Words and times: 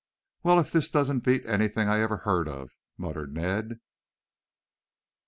"Well, 0.41 0.59
if 0.59 0.71
this 0.71 0.89
doesn't 0.89 1.25
beat 1.25 1.45
anything 1.45 1.87
I 1.87 1.99
ever 1.99 2.17
heard 2.17 2.47
of," 2.47 2.71
muttered 2.97 3.35
Ned. 3.35 3.81